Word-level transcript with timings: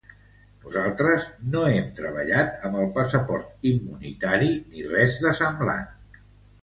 Nosaltres 0.61 1.27
no 1.55 1.61
hem 1.73 1.91
treballat 1.99 2.65
amb 2.69 2.79
el 2.85 2.89
passaport 2.97 3.69
immunitari 3.73 4.49
ni 4.73 4.89
res 4.95 5.21
de 5.27 5.35
semblant. 5.45 5.97